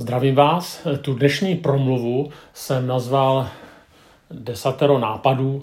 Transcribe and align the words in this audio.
Zdravím 0.00 0.34
vás. 0.34 0.86
Tu 1.02 1.14
dnešní 1.14 1.56
promluvu 1.56 2.30
jsem 2.54 2.86
nazval 2.86 3.48
desatero 4.30 4.98
nápadů, 4.98 5.62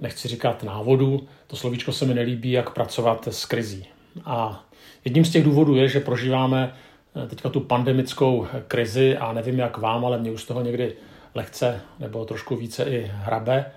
nechci 0.00 0.28
říkat 0.28 0.62
návodů, 0.62 1.28
to 1.46 1.56
slovíčko 1.56 1.92
se 1.92 2.04
mi 2.04 2.14
nelíbí, 2.14 2.52
jak 2.52 2.70
pracovat 2.70 3.28
s 3.28 3.44
krizí. 3.44 3.86
A 4.24 4.64
jedním 5.04 5.24
z 5.24 5.30
těch 5.30 5.44
důvodů 5.44 5.76
je, 5.76 5.88
že 5.88 6.00
prožíváme 6.00 6.74
teďka 7.28 7.48
tu 7.48 7.60
pandemickou 7.60 8.46
krizi 8.68 9.16
a 9.16 9.32
nevím 9.32 9.58
jak 9.58 9.78
vám, 9.78 10.04
ale 10.04 10.18
mě 10.18 10.30
už 10.30 10.42
z 10.42 10.46
toho 10.46 10.62
někdy 10.62 10.94
lehce 11.34 11.80
nebo 11.98 12.24
trošku 12.24 12.56
více 12.56 12.84
i 12.84 13.10
hrabe 13.14 13.72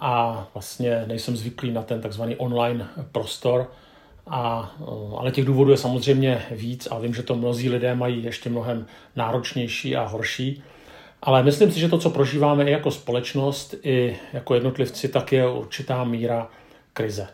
a 0.00 0.46
vlastně 0.54 1.04
nejsem 1.06 1.36
zvyklý 1.36 1.70
na 1.70 1.82
ten 1.82 2.00
takzvaný 2.00 2.36
online 2.36 2.88
prostor, 3.12 3.70
a, 4.26 4.72
eh, 4.80 4.84
ale 5.18 5.30
těch 5.30 5.44
důvodů 5.44 5.70
je 5.70 5.76
samozřejmě 5.76 6.42
víc 6.50 6.88
a 6.90 6.98
vím, 6.98 7.14
že 7.14 7.22
to 7.22 7.34
mnozí 7.34 7.70
lidé 7.70 7.94
mají 7.94 8.24
ještě 8.24 8.50
mnohem 8.50 8.86
náročnější 9.16 9.96
a 9.96 10.04
horší. 10.04 10.62
Ale 11.22 11.42
myslím 11.42 11.72
si, 11.72 11.80
že 11.80 11.88
to, 11.88 11.98
co 11.98 12.10
prožíváme 12.10 12.64
i 12.64 12.70
jako 12.70 12.90
společnost, 12.90 13.74
i 13.82 14.16
jako 14.32 14.54
jednotlivci, 14.54 15.08
tak 15.08 15.32
je 15.32 15.48
určitá 15.48 16.04
míra 16.04 16.48
krize. 16.92 17.28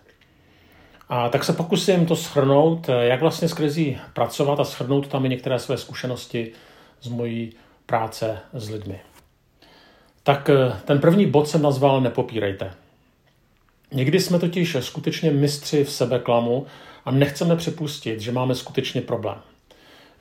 A 1.08 1.28
tak 1.28 1.44
se 1.44 1.52
pokusím 1.52 2.06
to 2.06 2.14
shrnout, 2.14 2.88
eh, 2.88 3.06
jak 3.06 3.20
vlastně 3.20 3.48
s 3.48 3.52
krizí 3.52 3.98
pracovat 4.14 4.60
a 4.60 4.64
shrnout 4.64 5.08
tam 5.08 5.26
i 5.26 5.28
některé 5.28 5.58
své 5.58 5.76
zkušenosti 5.76 6.52
z 7.00 7.08
mojí 7.08 7.52
práce 7.86 8.38
s 8.52 8.70
lidmi. 8.70 9.00
Tak 10.22 10.50
eh, 10.50 10.80
ten 10.84 11.00
první 11.00 11.26
bod 11.26 11.48
jsem 11.48 11.62
nazval 11.62 12.00
Nepopírejte. 12.00 12.70
Někdy 13.92 14.20
jsme 14.20 14.38
totiž 14.38 14.76
skutečně 14.80 15.30
mistři 15.30 15.84
v 15.84 15.92
sebeklamu 15.92 16.66
a 17.04 17.10
nechceme 17.10 17.56
připustit, 17.56 18.20
že 18.20 18.32
máme 18.32 18.54
skutečně 18.54 19.00
problém. 19.00 19.38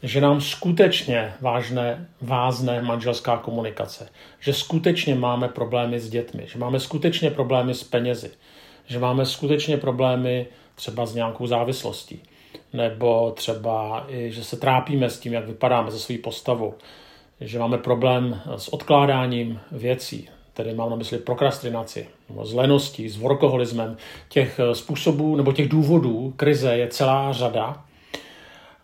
Že 0.04 0.22
nám 0.22 0.42
skutečně 0.42 1.34
vážné, 1.42 2.08
vázne 2.22 2.82
manželská 2.82 3.38
komunikace. 3.38 4.10
Že 4.40 4.54
skutečně 4.54 5.16
máme 5.16 5.48
problémy 5.48 6.00
s 6.00 6.10
dětmi. 6.10 6.44
Že 6.48 6.60
máme 6.60 6.80
skutečně 6.80 7.32
problémy 7.32 7.74
s 7.74 7.84
penězi. 7.84 8.32
Že 8.88 9.00
máme 9.00 9.26
skutečně 9.26 9.78
problémy 9.78 10.48
třeba 10.76 11.06
s 11.06 11.16
nějakou 11.16 11.48
závislostí. 11.48 12.24
Nebo 12.74 13.32
třeba 13.32 14.06
i, 14.10 14.32
že 14.32 14.44
se 14.44 14.58
trápíme 14.58 15.10
s 15.10 15.20
tím, 15.20 15.34
jak 15.34 15.48
vypadáme 15.48 15.92
ze 15.92 16.00
své 16.00 16.18
postavou. 16.18 16.74
Že 17.42 17.60
máme 17.60 17.78
problém 17.78 18.42
s 18.58 18.68
odkládáním 18.74 19.60
věcí, 19.72 20.30
tedy 20.58 20.74
mám 20.74 20.90
na 20.90 20.96
mysli 20.96 21.18
prokrastinaci, 21.18 22.08
nebo 22.30 22.46
s 22.46 22.54
leností, 22.54 23.10
s 23.10 23.18
workoholismem. 23.18 23.98
Těch 24.30 24.60
eh, 24.60 24.76
způsobů 24.76 25.36
nebo 25.36 25.52
těch 25.52 25.70
důvodů 25.70 26.34
krize 26.36 26.78
je 26.78 26.88
celá 26.88 27.34
řada. 27.34 27.86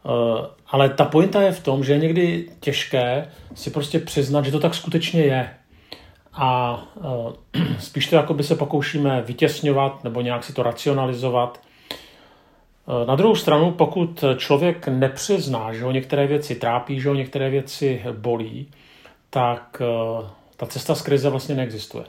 Eh, 0.05 0.47
ale 0.67 0.89
ta 0.89 1.05
pointa 1.05 1.41
je 1.41 1.51
v 1.51 1.63
tom, 1.63 1.83
že 1.83 1.93
je 1.93 1.99
někdy 1.99 2.49
těžké 2.59 3.27
si 3.55 3.69
prostě 3.69 3.99
přiznat, 3.99 4.45
že 4.45 4.51
to 4.51 4.59
tak 4.59 4.75
skutečně 4.75 5.21
je. 5.21 5.49
A 6.33 6.81
eh, 7.53 7.59
spíš 7.79 8.07
to 8.07 8.15
jakoby 8.15 8.43
se 8.43 8.55
pokoušíme 8.55 9.21
vytěsňovat 9.21 10.03
nebo 10.03 10.21
nějak 10.21 10.43
si 10.43 10.53
to 10.53 10.63
racionalizovat. 10.63 11.61
Na 13.07 13.15
druhou 13.15 13.35
stranu, 13.35 13.71
pokud 13.71 14.23
člověk 14.37 14.87
nepřizná, 14.87 15.73
že 15.73 15.83
ho 15.83 15.91
některé 15.91 16.27
věci 16.27 16.55
trápí, 16.55 16.99
že 16.99 17.09
ho 17.09 17.15
některé 17.15 17.49
věci 17.49 18.03
bolí, 18.11 18.67
tak 19.29 19.81
ta 20.63 20.69
cesta 20.69 20.95
z 20.95 21.01
krize 21.01 21.29
vlastně 21.29 21.55
neexistuje. 21.55 22.05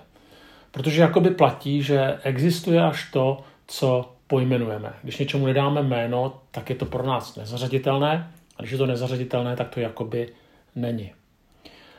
Protože 0.70 1.02
jakoby 1.02 1.30
platí, 1.30 1.82
že 1.82 2.18
existuje 2.22 2.82
až 2.82 3.10
to, 3.10 3.40
co 3.66 4.12
pojmenujeme. 4.26 4.92
Když 5.02 5.18
něčemu 5.18 5.46
nedáme 5.46 5.82
jméno, 5.82 6.40
tak 6.50 6.70
je 6.70 6.76
to 6.76 6.86
pro 6.86 7.06
nás 7.06 7.36
nezařaditelné, 7.36 8.30
a 8.56 8.62
když 8.62 8.72
je 8.72 8.78
to 8.78 8.86
nezařaditelné, 8.86 9.56
tak 9.56 9.68
to 9.68 9.80
jakoby 9.80 10.28
není. 10.74 11.12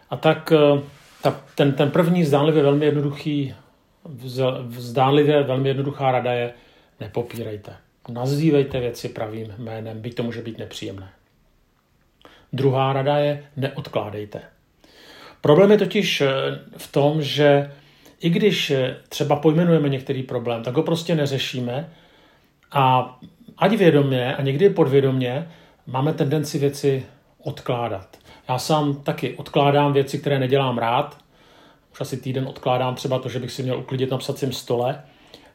A 0.09 0.17
tak 0.17 0.51
eh, 0.51 0.81
ta, 1.21 1.41
ten, 1.55 1.73
ten 1.73 1.91
první 1.91 2.25
zdánlivě 2.25 2.63
velmi 2.63 2.85
jednoduchý, 2.85 3.55
zdánlivě 4.77 5.43
velmi 5.43 5.69
jednoduchá 5.69 6.11
rada 6.11 6.33
je 6.33 6.53
nepopírejte. 6.99 7.75
Nazývejte 8.09 8.79
věci 8.79 9.09
pravým 9.09 9.53
jménem, 9.57 10.01
byť 10.01 10.15
to 10.15 10.23
může 10.23 10.41
být 10.41 10.57
nepříjemné. 10.57 11.09
Druhá 12.53 12.93
rada 12.93 13.17
je 13.17 13.43
neodkládejte. 13.57 14.54
Problém 15.45 15.71
je 15.71 15.77
totiž 15.77 16.21
eh, 16.21 16.27
v 16.77 16.91
tom, 16.91 17.21
že 17.21 17.71
i 18.19 18.29
když 18.29 18.71
eh, 18.71 18.97
třeba 19.09 19.35
pojmenujeme 19.35 19.89
některý 19.89 20.23
problém, 20.23 20.63
tak 20.63 20.75
ho 20.75 20.83
prostě 20.83 21.15
neřešíme 21.15 21.89
a 22.71 23.17
ať 23.57 23.73
vědomě 23.73 24.35
a 24.35 24.41
někdy 24.41 24.69
podvědomě 24.69 25.49
máme 25.87 26.13
tendenci 26.13 26.59
věci 26.59 27.05
odkládat. 27.43 28.17
Já 28.49 28.57
sám 28.57 28.95
taky 28.95 29.37
odkládám 29.37 29.93
věci, 29.93 30.19
které 30.19 30.39
nedělám 30.39 30.77
rád. 30.77 31.17
Už 31.91 32.01
asi 32.01 32.17
týden 32.17 32.47
odkládám 32.47 32.95
třeba 32.95 33.19
to, 33.19 33.29
že 33.29 33.39
bych 33.39 33.51
si 33.51 33.63
měl 33.63 33.79
uklidit 33.79 34.11
na 34.11 34.17
psacím 34.17 34.51
stole, 34.51 35.03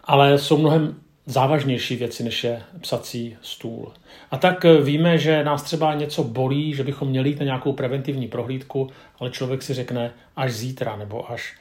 ale 0.05 0.39
jsou 0.39 0.59
mnohem 0.59 1.01
závažnější 1.31 1.97
věci, 1.97 2.25
než 2.25 2.45
je 2.45 2.63
psací 2.81 3.37
stůl. 3.43 3.93
A 4.31 4.37
tak 4.37 4.65
eh, 4.65 4.81
víme, 4.81 5.19
že 5.19 5.45
nás 5.45 5.63
třeba 5.63 5.95
něco 5.95 6.25
bolí, 6.25 6.75
že 6.75 6.85
bychom 6.85 7.09
měli 7.09 7.29
jít 7.29 7.39
na 7.39 7.45
nějakou 7.45 7.73
preventivní 7.73 8.29
prohlídku, 8.29 8.91
ale 9.19 9.31
člověk 9.31 9.63
si 9.63 9.75
řekne 9.75 10.13
až 10.37 10.53
zítra 10.53 10.97
nebo 10.97 11.31
až 11.31 11.57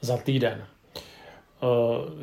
za 0.00 0.16
týden. 0.16 0.64
Eh, 0.64 1.66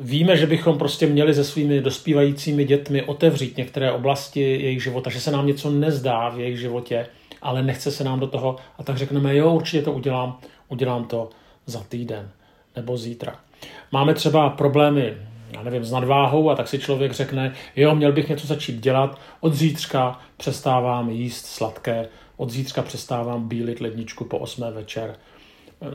víme, 0.00 0.36
že 0.36 0.46
bychom 0.46 0.78
prostě 0.78 1.06
měli 1.06 1.34
se 1.34 1.44
svými 1.44 1.80
dospívajícími 1.80 2.64
dětmi 2.64 3.02
otevřít 3.02 3.56
některé 3.56 3.92
oblasti 3.92 4.40
jejich 4.40 4.82
života, 4.82 5.10
že 5.10 5.20
se 5.20 5.30
nám 5.30 5.46
něco 5.46 5.70
nezdá 5.70 6.28
v 6.28 6.40
jejich 6.40 6.58
životě, 6.58 7.06
ale 7.42 7.62
nechce 7.62 7.90
se 7.90 8.04
nám 8.04 8.20
do 8.20 8.26
toho 8.26 8.56
a 8.78 8.82
tak 8.82 8.96
řekneme, 8.96 9.36
jo, 9.36 9.52
určitě 9.52 9.82
to 9.82 9.92
udělám, 9.92 10.38
udělám 10.68 11.04
to 11.04 11.30
za 11.66 11.80
týden 11.80 12.30
nebo 12.76 12.96
zítra. 12.96 13.36
Máme 13.92 14.14
třeba 14.14 14.50
problémy 14.50 15.16
já 15.52 15.62
nevím, 15.62 15.84
s 15.84 15.90
nadváhou 15.90 16.50
a 16.50 16.56
tak 16.56 16.68
si 16.68 16.78
člověk 16.78 17.12
řekne, 17.12 17.52
jo, 17.76 17.94
měl 17.94 18.12
bych 18.12 18.28
něco 18.28 18.46
začít 18.46 18.80
dělat, 18.80 19.18
od 19.40 19.54
zítřka 19.54 20.20
přestávám 20.36 21.10
jíst 21.10 21.46
sladké, 21.46 22.08
od 22.36 22.50
zítřka 22.50 22.82
přestávám 22.82 23.48
bílit 23.48 23.80
ledničku 23.80 24.24
po 24.24 24.38
8 24.38 24.64
večer, 24.72 25.16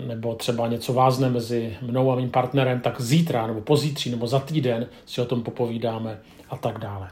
nebo 0.08 0.36
třeba 0.36 0.68
něco 0.68 0.94
vázne 0.94 1.30
mezi 1.30 1.78
mnou 1.82 2.12
a 2.12 2.16
mým 2.16 2.30
partnerem, 2.30 2.80
tak 2.80 3.02
zítra 3.02 3.48
nebo 3.48 3.62
pozítří 3.62 4.12
nebo 4.12 4.28
za 4.28 4.40
týden 4.40 4.88
si 5.06 5.22
o 5.22 5.26
tom 5.26 5.44
popovídáme 5.44 6.20
a 6.50 6.58
tak 6.58 6.80
dále. 6.80 7.10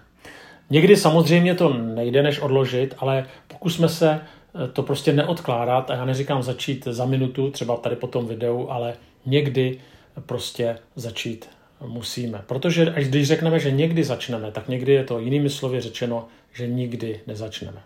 Někdy 0.69 0.95
samozřejmě 0.95 1.55
to 1.55 1.73
nejde 1.73 2.23
než 2.23 2.39
odložit, 2.39 2.95
ale 2.97 3.25
pokusme 3.47 3.89
se 3.89 4.11
eh, 4.11 4.67
to 4.67 4.83
prostě 4.83 5.13
neodkládat 5.13 5.91
a 5.91 5.95
já 5.95 6.05
neříkám 6.05 6.43
začít 6.43 6.83
za 6.85 7.05
minutu, 7.05 7.51
třeba 7.51 7.77
tady 7.77 7.95
po 7.95 8.07
tom 8.07 8.27
videu, 8.27 8.67
ale 8.69 8.93
někdy 9.25 9.79
prostě 10.25 10.77
začít 10.95 11.49
musíme. 11.81 12.43
Protože 12.47 12.93
až 12.93 13.07
když 13.07 13.27
řekneme, 13.27 13.59
že 13.59 13.71
někdy 13.71 14.03
začneme, 14.03 14.51
tak 14.51 14.67
někdy 14.67 14.93
je 14.93 15.03
to 15.03 15.19
jinými 15.19 15.49
slovy 15.49 15.81
řečeno, 15.81 16.27
že 16.53 16.67
nikdy 16.67 17.19
nezačneme. 17.27 17.81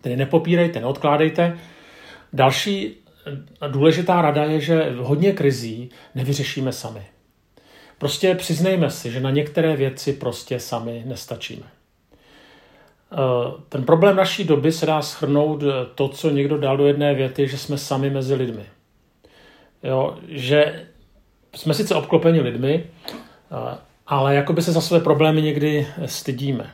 Tedy 0.00 0.16
nepopírejte, 0.16 0.80
neodkládejte. 0.80 1.58
Další 2.32 2.96
důležitá 3.68 4.22
rada 4.22 4.44
je, 4.44 4.60
že 4.60 4.92
hodně 4.96 5.32
krizí 5.32 5.90
nevyřešíme 6.14 6.72
sami. 6.72 7.02
Prostě 7.98 8.34
přiznejme 8.34 8.90
si, 8.90 9.10
že 9.10 9.20
na 9.20 9.30
některé 9.30 9.76
věci 9.76 10.12
prostě 10.12 10.60
sami 10.60 11.02
nestačíme. 11.06 11.66
Eh, 13.12 13.16
ten 13.68 13.84
problém 13.84 14.16
naší 14.16 14.44
doby 14.44 14.72
se 14.72 14.86
dá 14.86 15.02
schrnout 15.02 15.62
to, 15.94 16.08
co 16.08 16.30
někdo 16.30 16.58
dal 16.58 16.76
do 16.76 16.86
jedné 16.86 17.14
věty, 17.14 17.48
že 17.48 17.58
jsme 17.58 17.78
sami 17.78 18.10
mezi 18.10 18.34
lidmi. 18.34 18.66
Jo, 19.82 20.18
že 20.28 20.86
jsme 21.54 21.74
sice 21.74 21.94
obklopeni 21.94 22.40
lidmi, 22.40 22.84
eh, 22.84 23.78
ale 24.06 24.34
jakoby 24.34 24.62
se 24.62 24.72
za 24.72 24.80
své 24.80 25.00
problémy 25.00 25.42
někdy 25.42 25.86
stydíme. 26.06 26.70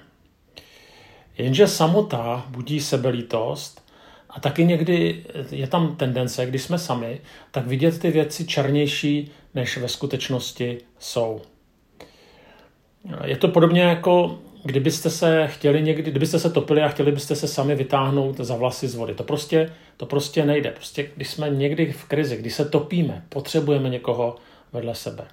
Jenže 1.38 1.66
samota 1.66 2.44
budí 2.48 2.80
sebelítost 2.80 3.90
a 4.30 4.40
taky 4.40 4.64
někdy 4.64 5.24
je 5.50 5.66
tam 5.66 5.96
tendence, 5.96 6.46
když 6.46 6.62
jsme 6.62 6.78
sami, 6.78 7.20
tak 7.50 7.66
vidět 7.66 7.98
ty 7.98 8.10
věci 8.10 8.46
černější, 8.46 9.30
než 9.54 9.78
ve 9.78 9.88
skutečnosti 9.88 10.78
jsou. 10.98 11.40
Je 13.24 13.36
to 13.36 13.48
podobně 13.48 13.82
jako 13.82 14.38
kdybyste 14.64 15.10
se 15.10 15.46
chtěli 15.46 15.82
někdy, 15.82 16.10
kdybyste 16.10 16.38
se 16.38 16.50
topili 16.50 16.82
a 16.82 16.88
chtěli 16.88 17.12
byste 17.12 17.36
se 17.36 17.48
sami 17.48 17.74
vytáhnout 17.74 18.36
za 18.36 18.56
vlasy 18.56 18.88
z 18.88 18.94
vody. 18.94 19.14
To 19.14 19.24
prostě, 19.24 19.72
to 19.96 20.06
prostě 20.06 20.44
nejde. 20.44 20.70
Prostě, 20.70 21.10
když 21.16 21.28
jsme 21.28 21.50
někdy 21.50 21.92
v 21.92 22.04
krizi, 22.04 22.36
když 22.36 22.54
se 22.54 22.64
topíme, 22.64 23.24
potřebujeme 23.28 23.88
někoho, 23.88 24.36
vedle 24.72 24.94
sebe. 24.94 25.24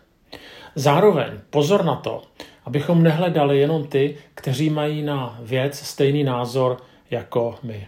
Zároveň 0.76 1.40
pozor 1.50 1.86
na 1.86 1.96
to, 1.96 2.22
abychom 2.66 3.04
nehledali 3.04 3.60
jenom 3.60 3.88
ty, 3.88 4.18
kteří 4.36 4.70
mají 4.70 5.02
na 5.02 5.38
věc 5.42 5.80
stejný 5.80 6.24
názor 6.24 6.78
jako 7.12 7.56
my. 7.64 7.88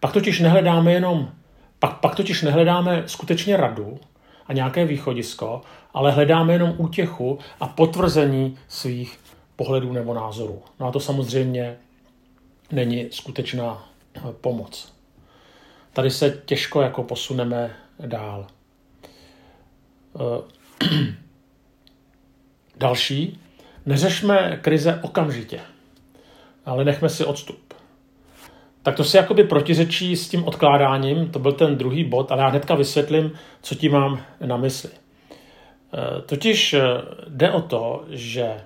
Pak 0.00 0.12
totiž 0.12 0.40
nehledáme 0.40 0.92
jenom, 0.92 1.30
pak, 1.78 2.00
pak 2.00 2.14
totiž 2.14 2.42
nehledáme 2.42 3.02
skutečně 3.06 3.56
radu 3.56 4.00
a 4.46 4.52
nějaké 4.52 4.84
východisko, 4.84 5.60
ale 5.94 6.10
hledáme 6.10 6.52
jenom 6.52 6.74
útěchu 6.76 7.38
a 7.60 7.68
potvrzení 7.68 8.58
svých 8.68 9.18
pohledů 9.56 9.92
nebo 9.92 10.14
názorů. 10.14 10.62
No 10.80 10.86
a 10.86 10.92
to 10.92 11.00
samozřejmě 11.00 11.76
není 12.72 13.08
skutečná 13.10 13.88
pomoc. 14.40 14.92
tady 15.92 16.10
se 16.10 16.42
těžko 16.44 16.82
jako 16.82 17.02
posuneme 17.02 17.76
dál. 18.06 18.46
Další, 22.76 23.38
neřešme 23.86 24.58
krize 24.62 24.98
okamžitě, 25.02 25.60
ale 26.66 26.84
nechme 26.84 27.08
si 27.08 27.24
odstup. 27.24 27.74
Tak 28.82 28.96
to 28.96 29.04
se 29.04 29.18
jakoby 29.18 29.44
protiřečí 29.44 30.16
s 30.16 30.28
tím 30.28 30.44
odkládáním, 30.44 31.28
to 31.28 31.38
byl 31.38 31.52
ten 31.52 31.76
druhý 31.76 32.04
bod, 32.04 32.32
ale 32.32 32.42
já 32.42 32.48
hnedka 32.48 32.74
vysvětlím, 32.74 33.32
co 33.62 33.74
tím 33.74 33.92
mám 33.92 34.22
na 34.46 34.56
mysli. 34.56 34.90
Eh, 34.90 36.22
totiž 36.22 36.74
eh, 36.74 36.80
jde 37.28 37.50
o 37.50 37.60
to, 37.62 38.04
že 38.10 38.60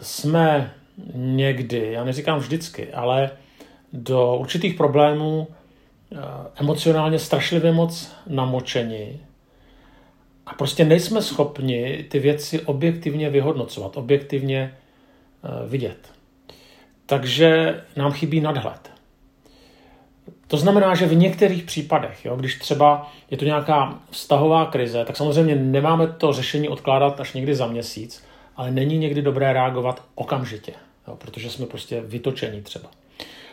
jsme 0.00 0.74
někdy, 1.14 1.92
já 1.92 2.04
neříkám 2.04 2.38
vždycky, 2.38 2.92
ale 2.92 3.30
do 3.92 4.36
určitých 4.36 4.74
problémů 4.74 5.48
emocionálně 6.56 7.18
strašlivě 7.18 7.72
moc 7.72 8.12
namočeni 8.26 9.20
a 10.46 10.54
prostě 10.54 10.84
nejsme 10.84 11.22
schopni 11.22 12.04
ty 12.08 12.18
věci 12.18 12.60
objektivně 12.60 13.30
vyhodnocovat, 13.30 13.96
objektivně 13.96 14.74
eh, 15.44 15.68
vidět. 15.68 16.12
Takže 17.06 17.80
nám 17.96 18.12
chybí 18.12 18.40
nadhled. 18.40 18.90
To 20.48 20.56
znamená, 20.56 20.94
že 20.94 21.06
v 21.06 21.16
některých 21.16 21.62
případech, 21.62 22.24
jo, 22.24 22.36
když 22.36 22.58
třeba 22.58 23.12
je 23.30 23.36
to 23.36 23.44
nějaká 23.44 23.98
vztahová 24.10 24.66
krize, 24.66 25.04
tak 25.04 25.16
samozřejmě 25.16 25.54
nemáme 25.54 26.06
to 26.06 26.32
řešení 26.32 26.68
odkládat 26.68 27.20
až 27.20 27.32
někdy 27.32 27.54
za 27.54 27.66
měsíc, 27.66 28.24
ale 28.56 28.70
není 28.70 28.98
někdy 28.98 29.22
dobré 29.22 29.52
reagovat 29.52 30.02
okamžitě, 30.14 30.72
jo, 31.08 31.16
protože 31.16 31.50
jsme 31.50 31.66
prostě 31.66 32.00
vytočení 32.00 32.62
třeba. 32.62 32.90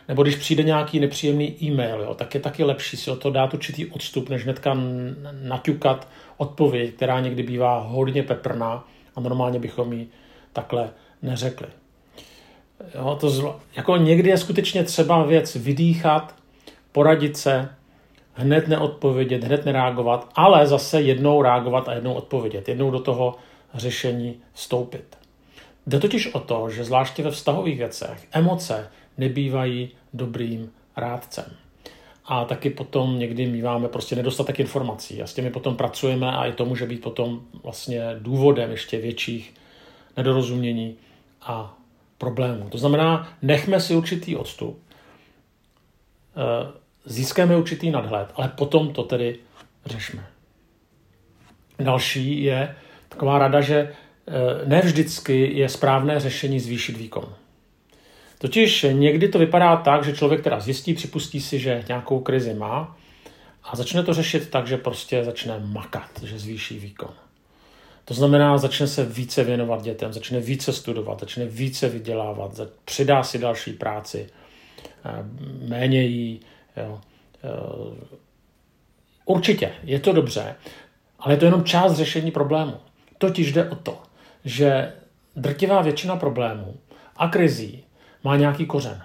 Nebo 0.08 0.24
když 0.24 0.36
přijde 0.36 0.64
nějaký 0.64 1.00
nepříjemný 1.00 1.56
e-mail, 1.64 2.02
jo, 2.02 2.14
tak 2.14 2.36
je 2.36 2.42
taky 2.42 2.64
lepší 2.64 2.98
si 2.98 3.12
o 3.12 3.16
to 3.16 3.32
dát 3.32 3.54
určitý 3.54 3.86
odstup, 3.86 4.30
než 4.30 4.44
hnedka 4.44 4.78
naťukat 5.42 6.08
odpověď, 6.38 6.94
která 6.94 7.20
někdy 7.20 7.44
bývá 7.44 7.80
hodně 7.80 8.24
peprná 8.24 8.88
a 9.16 9.20
normálně 9.20 9.60
bychom 9.60 9.94
ji 9.94 10.08
takhle 10.54 10.90
neřekli. 11.22 11.68
Jo, 12.96 13.18
to 13.22 13.30
zlo, 13.30 13.60
jako 13.76 13.98
někdy 13.98 14.30
je 14.30 14.38
skutečně 14.38 14.84
třeba 14.84 15.24
věc 15.24 15.56
vydýchat, 15.56 16.36
poradit 16.92 17.38
se, 17.38 17.70
hned 18.34 18.68
neodpovědět, 18.68 19.44
hned 19.44 19.66
nereagovat, 19.66 20.30
ale 20.36 20.68
zase 20.68 21.02
jednou 21.02 21.42
reagovat 21.42 21.90
a 21.90 21.94
jednou 21.94 22.14
odpovědět, 22.14 22.70
jednou 22.70 22.92
do 22.92 23.00
toho 23.00 23.36
řešení 23.74 24.36
vstoupit. 24.54 25.18
Jde 25.88 26.00
totiž 26.00 26.34
o 26.34 26.40
to, 26.40 26.70
že 26.70 26.84
zvláště 26.84 27.24
ve 27.24 27.32
vztahových 27.32 27.78
věcech 27.78 28.28
emoce 28.32 28.90
nebývají 29.18 29.90
dobrým 30.14 30.72
rádcem. 30.98 31.46
A 32.26 32.46
taky 32.46 32.70
potom 32.70 33.20
někdy 33.20 33.48
míváme 33.48 33.88
prostě 33.88 34.16
nedostatek 34.16 34.60
informací 34.60 35.22
a 35.22 35.28
s 35.28 35.34
těmi 35.34 35.50
potom 35.50 35.76
pracujeme 35.76 36.32
a 36.32 36.46
i 36.46 36.54
to 36.54 36.66
může 36.66 36.86
být 36.86 37.02
potom 37.02 37.42
vlastně 37.64 38.02
důvodem 38.20 38.72
ještě 38.72 38.98
větších 38.98 39.54
nedorozumění 40.18 40.96
a 41.42 41.78
problémů. 42.18 42.70
To 42.70 42.78
znamená, 42.78 43.34
nechme 43.42 43.80
si 43.80 43.96
určitý 43.96 44.36
odstup, 44.36 44.84
eh, 46.36 46.72
získáme 47.06 47.58
určitý 47.58 47.92
nadhled, 47.92 48.30
ale 48.36 48.48
potom 48.48 48.94
to 48.94 49.04
tedy 49.04 49.40
řešme. 49.86 50.28
Další 51.80 52.44
je 52.44 52.76
taková 53.10 53.40
rada, 53.40 53.62
že 53.62 53.76
eh, 53.78 54.66
ne 54.66 54.82
vždycky 54.82 55.58
je 55.58 55.70
správné 55.70 56.20
řešení 56.20 56.60
zvýšit 56.60 56.98
výkon. 56.98 57.36
Totiž 58.42 58.86
někdy 58.92 59.28
to 59.28 59.40
vypadá 59.40 59.76
tak, 59.76 60.04
že 60.04 60.14
člověk 60.14 60.44
teda 60.44 60.60
zjistí, 60.60 60.94
připustí 60.94 61.42
si, 61.42 61.60
že 61.60 61.84
nějakou 61.88 62.20
krizi 62.20 62.54
má 62.54 62.98
a 63.64 63.76
začne 63.76 64.04
to 64.04 64.14
řešit 64.14 64.50
tak, 64.50 64.68
že 64.68 64.78
prostě 64.78 65.24
začne 65.24 65.60
makat, 65.60 66.10
že 66.24 66.40
zvýší 66.40 66.80
výkon. 66.80 67.14
To 68.06 68.14
znamená, 68.14 68.58
začne 68.58 68.88
se 68.88 69.06
více 69.06 69.44
věnovat 69.44 69.82
dětem, 69.82 70.14
začne 70.14 70.40
více 70.40 70.74
studovat, 70.74 71.20
začne 71.20 71.46
více 71.46 71.90
vydělávat, 71.90 72.60
přidá 72.86 73.24
si 73.24 73.40
další 73.40 73.74
práci, 73.74 74.30
eh, 75.06 75.26
méně 75.68 76.04
jí. 76.04 76.40
Jo. 76.78 77.02
Eh, 77.44 78.18
určitě, 79.26 79.72
je 79.84 80.00
to 80.00 80.14
dobře, 80.14 80.56
ale 81.20 81.34
je 81.34 81.38
to 81.38 81.46
jenom 81.46 81.64
část 81.64 81.94
řešení 81.94 82.32
problému. 82.32 82.78
Totiž 83.18 83.52
jde 83.52 83.70
o 83.70 83.76
to, 83.76 84.00
že 84.46 84.94
drtivá 85.36 85.82
většina 85.82 86.16
problémů 86.16 86.78
a 87.18 87.28
krizí 87.28 87.84
má 88.24 88.38
nějaký 88.38 88.66
kořen. 88.66 89.04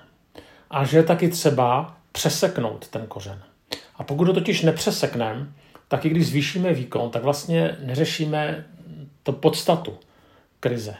A 0.70 0.84
že 0.84 0.96
je 0.96 1.02
taky 1.02 1.28
třeba 1.28 1.96
přeseknout 2.12 2.88
ten 2.88 3.06
kořen. 3.06 3.42
A 3.96 4.04
pokud 4.04 4.28
ho 4.28 4.34
totiž 4.34 4.62
nepřesekneme, 4.62 5.46
tak 5.88 6.04
i 6.04 6.08
když 6.08 6.26
zvýšíme 6.26 6.72
výkon, 6.72 7.10
tak 7.10 7.22
vlastně 7.22 7.76
neřešíme 7.80 8.64
to 9.22 9.32
podstatu 9.32 9.98
krize. 10.60 10.94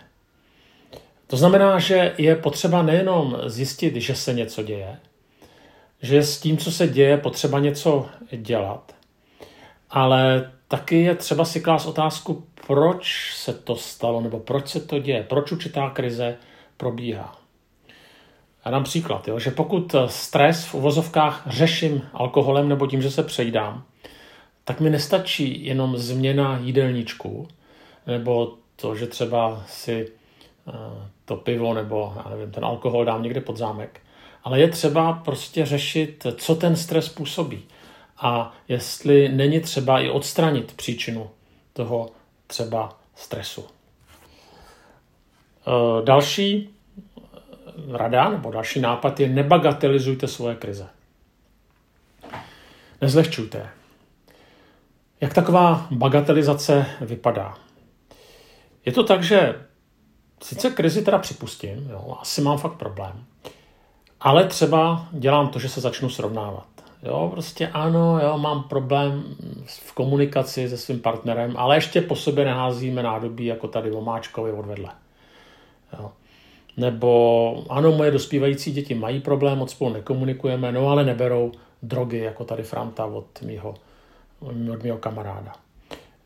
To 1.27 1.37
znamená, 1.37 1.79
že 1.79 2.15
je 2.19 2.37
potřeba 2.37 2.83
nejenom 2.83 3.39
zjistit, 3.47 3.97
že 3.97 4.15
se 4.15 4.35
něco 4.35 4.63
děje, 4.63 4.97
že 6.03 6.23
s 6.23 6.41
tím, 6.41 6.59
co 6.59 6.73
se 6.73 6.89
děje, 6.89 7.17
potřeba 7.17 7.59
něco 7.59 8.07
dělat, 8.37 8.95
ale 9.91 10.53
taky 10.69 11.03
je 11.03 11.15
třeba 11.15 11.45
si 11.45 11.61
klást 11.61 11.87
otázku, 11.87 12.47
proč 12.67 13.33
se 13.35 13.53
to 13.53 13.77
stalo, 13.77 14.21
nebo 14.21 14.41
proč 14.41 14.69
se 14.69 14.81
to 14.81 14.99
děje, 14.99 15.23
proč 15.23 15.53
určitá 15.53 15.91
krize 15.91 16.37
probíhá. 16.77 17.46
Já 18.67 18.73
dám 18.73 18.85
příklad, 18.85 19.29
jo, 19.29 19.39
že 19.39 19.51
pokud 19.51 19.95
stres 20.07 20.65
v 20.65 20.75
uvozovkách 20.75 21.43
řeším 21.47 22.03
alkoholem 22.13 22.69
nebo 22.69 22.87
tím, 22.87 23.03
že 23.03 23.11
se 23.11 23.23
přejdám, 23.23 23.85
tak 24.65 24.81
mi 24.81 24.91
nestačí 24.91 25.67
jenom 25.67 25.97
změna 25.97 26.59
jídelníčku, 26.59 27.49
nebo 28.07 28.55
to, 28.77 28.97
že 28.97 29.07
třeba 29.07 29.65
si 29.67 30.09
eh, 30.69 30.73
to 31.25 31.37
pivo 31.37 31.75
nebo 31.75 32.13
já 32.17 32.31
nevím, 32.31 32.51
ten 32.51 32.65
alkohol 32.65 33.05
dám 33.05 33.23
někde 33.23 33.41
pod 33.41 33.57
zámek. 33.57 34.01
Ale 34.45 34.61
je 34.61 34.69
třeba 34.69 35.13
prostě 35.13 35.67
řešit, 35.67 36.27
co 36.37 36.55
ten 36.55 36.77
stres 36.77 37.09
působí. 37.09 37.63
A 38.19 38.55
jestli 38.69 39.29
není 39.29 39.61
třeba 39.61 40.01
i 40.01 40.11
odstranit 40.11 40.73
příčinu 40.77 41.31
toho 41.73 42.11
třeba 42.47 42.99
stresu. 43.15 43.65
Eh, 45.67 46.05
další 46.05 46.76
rada 47.93 48.29
nebo 48.29 48.51
další 48.51 48.81
nápad 48.81 49.21
je 49.21 49.29
nebagatelizujte 49.29 50.29
svoje 50.29 50.55
krize. 50.55 50.89
Nezlehčujte. 53.01 53.69
Jak 55.21 55.35
taková 55.35 55.87
bagatelizace 55.91 56.87
vypadá? 57.01 57.55
Je 58.85 58.93
to 58.93 59.05
tak, 59.05 59.23
že 59.23 59.55
sice 60.43 60.71
krizi 60.71 61.05
teda 61.05 61.19
připustím, 61.19 61.89
jo, 61.91 62.17
asi 62.21 62.41
mám 62.41 62.59
fakt 62.59 62.75
problém, 62.75 63.25
ale 64.21 64.45
třeba 64.45 65.07
dělám 65.13 65.49
to, 65.49 65.59
že 65.59 65.69
se 65.69 65.81
začnu 65.81 66.11
srovnávat. 66.11 66.67
Jo, 67.03 67.29
prostě 67.33 67.69
ano, 67.69 68.21
jo, 68.23 68.39
mám 68.39 68.63
problém 68.63 69.25
v 69.67 69.93
komunikaci 69.93 70.69
se 70.69 70.77
svým 70.77 71.01
partnerem, 71.01 71.55
ale 71.57 71.77
ještě 71.77 72.01
po 72.01 72.17
sobě 72.17 72.45
neházíme 72.45 73.03
nádobí 73.03 73.47
jako 73.47 73.69
tady 73.69 73.91
Vomáčkovi 73.91 74.53
odvedle. 74.53 74.91
Jo. 75.99 76.13
Nebo 76.77 77.65
ano, 77.69 77.93
moje 77.93 78.11
dospívající 78.11 78.73
děti 78.73 78.95
mají 78.95 79.21
problém, 79.21 79.59
moc 79.59 79.71
spolu 79.71 79.93
nekomunikujeme, 79.93 80.73
no 80.73 80.89
ale 80.89 81.05
neberou 81.05 81.53
drogy, 81.83 82.19
jako 82.19 82.45
tady 82.45 82.63
Franta 82.63 83.05
od 83.05 83.43
mýho, 83.43 83.75
od 84.41 84.83
mýho 84.83 84.99
kamaráda. 84.99 85.53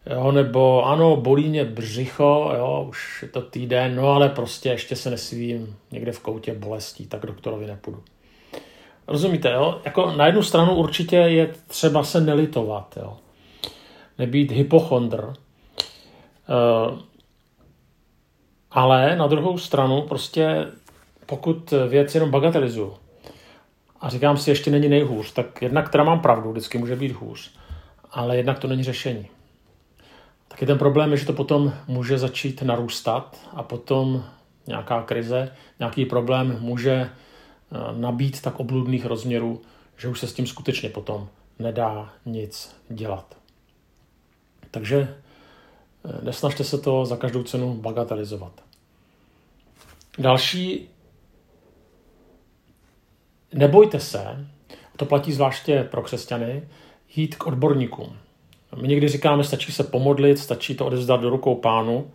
Jo, 0.07 0.33
nebo 0.33 0.87
ano, 0.87 1.17
bolí 1.17 1.49
mě 1.49 1.65
břicho, 1.65 2.53
jo, 2.57 2.87
už 2.89 3.23
je 3.23 3.29
to 3.29 3.43
týden, 3.43 3.97
no 3.97 4.09
ale 4.09 4.29
prostě 4.29 4.69
ještě 4.69 4.97
se 4.97 5.11
nesvím 5.11 5.77
někde 5.91 6.13
v 6.13 6.21
koutě 6.21 6.55
bolestí, 6.55 7.07
tak 7.07 7.27
doktorovi 7.27 7.67
nepůjdu. 7.67 8.03
Rozumíte, 9.09 9.51
jo? 9.51 9.81
Jako 9.85 10.13
na 10.13 10.27
jednu 10.27 10.43
stranu 10.43 10.75
určitě 10.75 11.17
je 11.17 11.55
třeba 11.67 12.05
se 12.05 12.21
nelitovat, 12.21 12.99
jo? 13.03 13.17
Nebýt 14.19 14.51
hypochondr. 14.51 15.25
Uh, 15.25 16.99
ale 18.71 19.17
na 19.17 19.27
druhou 19.27 19.59
stranu 19.59 20.03
prostě 20.03 20.67
pokud 21.27 21.75
věc 21.89 22.15
jenom 22.15 22.31
bagatelizuju 22.31 22.97
a 24.01 24.09
říkám 24.09 24.37
si, 24.37 24.51
ještě 24.51 24.71
není 24.71 24.89
nejhůř, 24.89 25.33
tak 25.33 25.63
jednak 25.63 25.89
teda 25.89 26.05
mám 26.05 26.21
pravdu, 26.21 26.51
vždycky 26.51 26.79
může 26.79 26.97
být 26.97 27.13
hůř, 27.13 27.55
ale 28.11 28.37
jednak 28.37 28.59
to 28.59 28.69
není 28.69 28.85
řešení. 28.85 29.27
Taky 30.49 30.67
ten 30.67 30.79
problém 30.79 31.11
je, 31.11 31.17
že 31.17 31.27
to 31.27 31.33
potom 31.33 31.73
může 31.89 32.19
začít 32.19 32.63
narůstat 32.63 33.37
a 33.53 33.63
potom 33.63 34.25
nějaká 34.67 35.03
krize, 35.03 35.55
nějaký 35.79 36.05
problém 36.05 36.57
může 36.61 36.93
eh, 36.93 37.11
nabít 37.97 38.43
tak 38.43 38.61
obludných 38.61 39.07
rozměrů, 39.07 39.61
že 39.97 40.09
už 40.09 40.21
se 40.21 40.27
s 40.27 40.33
tím 40.33 40.47
skutečně 40.47 40.89
potom 40.89 41.29
nedá 41.59 42.13
nic 42.27 42.77
dělat. 42.89 43.37
Takže 44.71 45.15
nesnažte 46.23 46.65
se 46.65 46.79
to 46.79 47.07
za 47.07 47.17
každou 47.17 47.43
cenu 47.43 47.75
bagatelizovat. 47.75 48.53
Další, 50.19 50.89
nebojte 53.55 54.01
se, 54.01 54.47
to 54.97 55.07
platí 55.07 55.33
zvláště 55.33 55.89
pro 55.91 56.03
křesťany, 56.03 56.69
jít 57.17 57.35
k 57.37 57.47
odborníkům. 57.47 58.17
My 58.81 58.89
někdy 58.89 59.09
říkáme, 59.09 59.45
stačí 59.45 59.73
se 59.73 59.85
pomodlit, 59.85 60.39
stačí 60.39 60.75
to 60.75 60.87
odevzdat 60.87 61.21
do 61.21 61.31
rukou 61.31 61.55
pánu. 61.55 62.11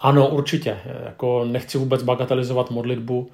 Ano, 0.00 0.28
určitě. 0.28 0.78
Jako 1.04 1.44
nechci 1.44 1.78
vůbec 1.78 2.02
bagatelizovat 2.02 2.70
modlitbu, 2.70 3.30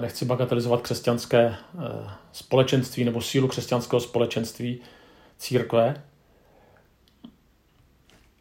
nechci 0.00 0.24
bagatelizovat 0.24 0.80
křesťanské 0.80 1.54
společenství 2.32 3.04
nebo 3.04 3.20
sílu 3.20 3.48
křesťanského 3.48 4.00
společenství 4.00 4.80
církve. 5.38 6.02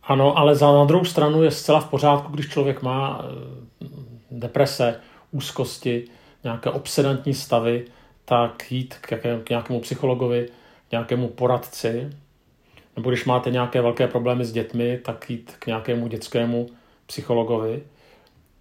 Ano, 0.09 0.37
ale 0.37 0.55
za 0.55 0.71
na 0.71 0.85
druhou 0.85 1.05
stranu 1.05 1.43
je 1.43 1.51
zcela 1.51 1.79
v 1.79 1.89
pořádku, 1.89 2.31
když 2.31 2.49
člověk 2.49 2.81
má 2.81 3.25
deprese, 4.31 4.99
úzkosti, 5.31 6.05
nějaké 6.43 6.69
obsedantní 6.69 7.33
stavy, 7.33 7.85
tak 8.25 8.71
jít 8.71 8.95
k, 9.01 9.11
jaké, 9.11 9.39
k 9.43 9.49
nějakému 9.49 9.79
psychologovi, 9.79 10.49
nějakému 10.91 11.27
poradci, 11.27 12.09
nebo 12.95 13.09
když 13.09 13.25
máte 13.25 13.51
nějaké 13.51 13.81
velké 13.81 14.07
problémy 14.07 14.45
s 14.45 14.51
dětmi, 14.51 14.99
tak 15.05 15.29
jít 15.29 15.55
k 15.59 15.67
nějakému 15.67 16.07
dětskému 16.07 16.67
psychologovi, 17.05 17.83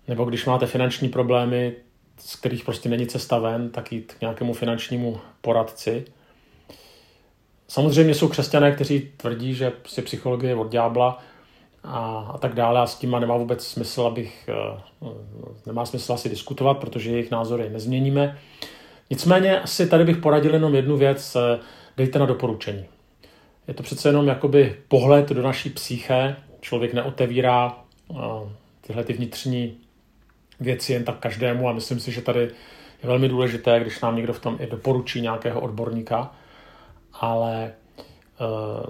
nebo 0.08 0.24
když 0.24 0.46
máte 0.46 0.66
finanční 0.66 1.08
problémy, 1.08 1.74
z 2.18 2.36
kterých 2.36 2.64
prostě 2.64 2.88
není 2.88 3.06
cesta 3.06 3.38
ven, 3.38 3.70
tak 3.70 3.92
jít 3.92 4.14
k 4.18 4.20
nějakému 4.20 4.52
finančnímu 4.52 5.20
poradci. 5.40 6.04
Samozřejmě 7.68 8.14
jsou 8.14 8.28
křesťané, 8.28 8.72
kteří 8.72 9.12
tvrdí, 9.16 9.54
že 9.54 9.70
prostě 9.70 10.02
psychologie 10.02 10.50
je 10.50 10.56
od 10.56 10.70
ďábla 10.70 11.18
a, 11.84 12.30
a 12.34 12.38
tak 12.38 12.54
dále 12.54 12.80
a 12.80 12.86
s 12.86 12.98
tím 12.98 13.10
nemá 13.10 13.36
vůbec 13.36 13.66
smysl, 13.66 14.02
abych, 14.02 14.48
eh, 14.48 15.08
nemá 15.66 15.86
smysl 15.86 16.12
asi 16.12 16.28
diskutovat, 16.28 16.78
protože 16.78 17.10
jejich 17.10 17.30
názory 17.30 17.70
nezměníme. 17.70 18.38
Nicméně 19.10 19.60
asi 19.60 19.86
tady 19.86 20.04
bych 20.04 20.16
poradil 20.16 20.54
jenom 20.54 20.74
jednu 20.74 20.96
věc, 20.96 21.36
eh, 21.36 21.58
dejte 21.96 22.18
na 22.18 22.26
doporučení. 22.26 22.84
Je 23.68 23.74
to 23.74 23.82
přece 23.82 24.08
jenom 24.08 24.28
jakoby 24.28 24.76
pohled 24.88 25.28
do 25.28 25.42
naší 25.42 25.70
psyché, 25.70 26.36
člověk 26.60 26.94
neotevírá 26.94 27.78
eh, 28.10 28.14
tyhle 28.80 29.04
ty 29.04 29.12
vnitřní 29.12 29.76
věci 30.60 30.92
jen 30.92 31.04
tak 31.04 31.18
každému 31.18 31.68
a 31.68 31.72
myslím 31.72 32.00
si, 32.00 32.12
že 32.12 32.22
tady 32.22 32.40
je 33.02 33.08
velmi 33.08 33.28
důležité, 33.28 33.80
když 33.80 34.00
nám 34.00 34.16
někdo 34.16 34.32
v 34.32 34.40
tom 34.40 34.56
i 34.60 34.66
doporučí 34.66 35.20
nějakého 35.20 35.60
odborníka, 35.60 36.32
ale 37.12 37.72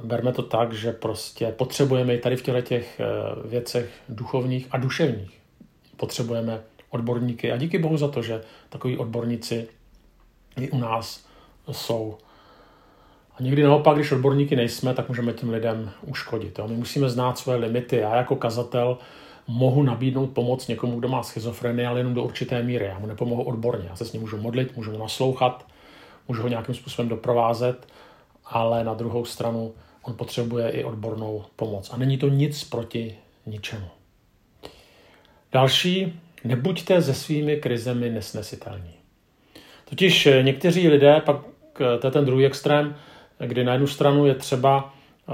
berme 0.05 0.33
to 0.33 0.43
tak, 0.43 0.73
že 0.73 0.93
prostě 0.93 1.47
potřebujeme 1.47 2.15
i 2.15 2.19
tady 2.19 2.37
v 2.37 2.43
těchto 2.43 2.61
těch 2.61 3.01
uh, 3.01 3.51
věcech 3.51 3.91
duchovních 4.09 4.67
a 4.71 4.77
duševních. 4.77 5.39
Potřebujeme 5.97 6.61
odborníky 6.91 7.53
a 7.53 7.57
díky 7.57 7.79
bohu 7.79 7.97
za 7.97 8.09
to, 8.09 8.23
že 8.23 8.43
takový 8.69 8.99
odborníci 8.99 9.69
i 10.61 10.71
u 10.71 10.79
nás 10.79 11.25
jsou. 11.73 12.19
A 13.39 13.43
někdy 13.43 13.63
naopak, 13.63 13.97
když 13.97 14.13
odborníky 14.13 14.57
nejsme, 14.57 14.95
tak 14.95 15.09
můžeme 15.09 15.33
těm 15.33 15.51
lidem 15.51 15.91
uškodit. 16.07 16.59
Jo? 16.59 16.69
My 16.69 16.77
musíme 16.77 17.11
znát 17.11 17.39
svoje 17.39 17.59
limity. 17.59 17.97
Já 17.97 18.17
jako 18.17 18.37
kazatel 18.37 18.99
mohu 19.47 19.83
nabídnout 19.83 20.27
pomoc 20.27 20.69
někomu, 20.69 20.99
kdo 20.99 21.09
má 21.09 21.23
schizofrenii, 21.23 21.87
ale 21.87 22.01
jenom 22.01 22.15
do 22.15 22.23
určité 22.23 22.63
míry. 22.63 22.85
Já 22.85 22.99
mu 22.99 23.07
nepomohu 23.07 23.43
odborně. 23.43 23.89
Já 23.89 23.97
se 23.97 24.05
s 24.05 24.13
ním 24.13 24.23
můžu 24.23 24.37
modlit, 24.37 24.77
můžu 24.77 24.93
mu 24.93 24.99
naslouchat, 24.99 25.67
můžu 26.29 26.43
ho 26.43 26.49
nějakým 26.49 26.75
způsobem 26.75 27.09
doprovázet, 27.09 27.87
ale 28.49 28.85
na 28.85 28.95
druhou 28.95 29.25
stranu 29.25 29.75
on 30.03 30.15
potřebuje 30.15 30.71
i 30.71 30.85
odbornou 30.85 31.45
pomoc. 31.57 31.91
A 31.91 31.97
není 31.97 32.19
to 32.19 32.29
nic 32.29 32.65
proti 32.65 33.17
ničemu. 33.47 33.87
Další, 35.53 36.21
nebuďte 36.45 37.03
se 37.03 37.15
svými 37.15 37.57
krizemi 37.57 38.11
nesnesitelní. 38.11 38.95
Totiž 39.85 40.27
eh, 40.27 40.43
někteří 40.43 40.89
lidé, 40.89 41.21
pak 41.21 41.37
eh, 41.81 41.99
to 41.99 42.07
je 42.07 42.11
ten 42.11 42.25
druhý 42.25 42.47
extrém, 42.47 42.97
kdy 43.39 43.65
na 43.65 43.73
jednu 43.73 43.87
stranu 43.87 44.27
je 44.27 44.35
třeba 44.35 44.95
eh, 45.29 45.33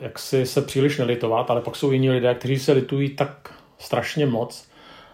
jak 0.00 0.18
si 0.18 0.46
se 0.46 0.62
příliš 0.62 0.98
nelitovat, 0.98 1.50
ale 1.50 1.60
pak 1.60 1.76
jsou 1.76 1.92
jiní 1.92 2.10
lidé, 2.10 2.34
kteří 2.34 2.58
se 2.58 2.72
litují 2.72 3.10
tak 3.10 3.54
strašně 3.78 4.26
moc 4.26 4.68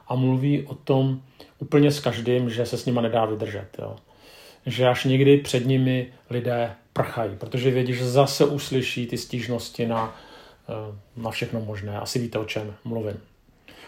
a 0.08 0.14
mluví 0.14 0.66
o 0.66 0.74
tom 0.74 1.22
úplně 1.58 1.90
s 1.90 2.00
každým, 2.00 2.50
že 2.50 2.66
se 2.66 2.78
s 2.78 2.86
nima 2.86 3.00
nedá 3.00 3.24
vydržet. 3.24 3.68
Jo. 3.78 3.96
Že 4.66 4.88
až 4.88 5.04
někdy 5.04 5.36
před 5.36 5.66
nimi 5.66 6.12
lidé 6.30 6.74
prchají, 6.92 7.36
protože 7.36 7.70
vědí, 7.70 7.94
že 7.94 8.10
zase 8.10 8.44
uslyší 8.44 9.06
ty 9.06 9.18
stížnosti 9.18 9.86
na, 9.86 10.16
na 11.16 11.30
všechno 11.30 11.60
možné. 11.60 12.00
Asi 12.00 12.18
víte, 12.18 12.38
o 12.38 12.44
čem 12.44 12.74
mluvím. 12.84 13.20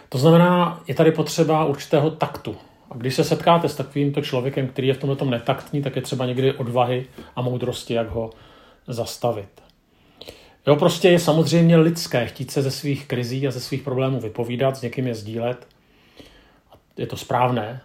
To 0.09 0.18
znamená, 0.18 0.82
je 0.88 0.94
tady 0.94 1.12
potřeba 1.12 1.64
určitého 1.64 2.11
taktu, 2.11 2.56
a 2.90 2.97
když 2.97 3.14
se 3.14 3.25
setkáte 3.25 3.68
s 3.68 3.76
takovýmto 3.76 4.23
člověkem, 4.23 4.68
který 4.68 4.88
je 4.88 4.94
v 4.94 4.99
tomhle 4.99 5.16
tom 5.16 5.30
netaktní, 5.30 5.82
tak 5.82 5.97
je 5.97 6.02
třeba 6.02 6.26
někdy 6.26 6.52
odvahy 6.52 7.06
a 7.37 7.42
moudrosti, 7.42 7.94
jak 7.94 8.09
ho 8.09 8.30
zastavit. 8.88 9.62
Jo, 10.66 10.76
prostě 10.76 11.09
je 11.09 11.18
samozřejmě 11.18 11.76
lidské 11.76 12.26
chtít 12.26 12.50
se 12.50 12.62
ze 12.62 12.71
svých 12.71 13.06
krizí 13.06 13.49
a 13.49 13.50
ze 13.50 13.61
svých 13.61 13.82
problémů 13.82 14.21
vypovídat, 14.21 14.76
s 14.76 14.82
někým 14.82 15.06
je 15.06 15.14
sdílet. 15.14 15.66
Je 16.97 17.06
to 17.06 17.16
správné, 17.16 17.80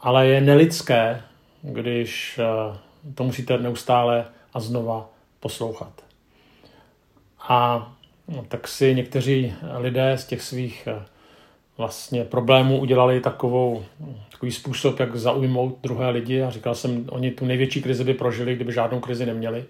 ale 0.00 0.26
je 0.26 0.40
nelidské, 0.40 1.22
když 1.62 2.40
eh, 2.42 2.78
to 3.14 3.24
musíte 3.24 3.58
neustále 3.58 4.24
a 4.54 4.60
znova 4.60 5.08
poslouchat. 5.40 6.04
A 7.48 7.92
no, 8.28 8.44
tak 8.48 8.68
si 8.68 8.94
někteří 8.94 9.54
lidé 9.76 10.18
z 10.18 10.26
těch 10.26 10.42
svých 10.42 10.86
eh, 10.86 11.02
vlastně 11.78 12.24
problémů 12.24 12.78
udělali 12.78 13.20
takovou, 13.20 13.84
takový 14.30 14.52
způsob, 14.52 15.00
jak 15.00 15.16
zaujmout 15.16 15.78
druhé 15.82 16.10
lidi 16.10 16.42
a 16.42 16.50
říkal 16.50 16.74
jsem, 16.74 17.06
oni 17.10 17.30
tu 17.30 17.44
největší 17.44 17.82
krizi 17.82 18.04
by 18.04 18.14
prožili, 18.14 18.54
kdyby 18.54 18.72
žádnou 18.72 19.00
krizi 19.00 19.26
neměli. 19.26 19.64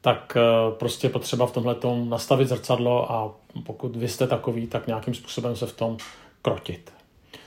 Tak 0.00 0.36
eh, 0.36 0.40
prostě 0.78 1.08
potřeba 1.08 1.46
v 1.46 1.52
tomhle 1.52 1.76
nastavit 2.04 2.48
zrcadlo 2.48 3.12
a 3.12 3.34
pokud 3.66 3.96
vy 3.96 4.08
jste 4.08 4.26
takový, 4.26 4.66
tak 4.66 4.86
nějakým 4.86 5.14
způsobem 5.14 5.56
se 5.56 5.66
v 5.66 5.76
tom 5.76 5.96
krotit. 6.42 6.92